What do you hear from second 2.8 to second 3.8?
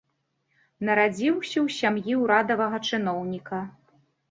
чыноўніка.